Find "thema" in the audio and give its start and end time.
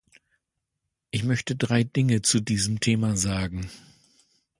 2.79-3.15